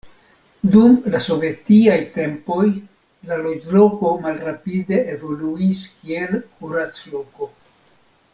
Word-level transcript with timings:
Dum 0.75 0.95
la 1.15 1.19
sovetiaj 1.25 1.97
tempoj 2.15 2.65
la 3.33 3.37
loĝloko 3.43 4.15
malrapide 4.25 5.01
evoluis 5.17 5.85
kiel 6.01 6.35
kurac-loko. 6.57 7.51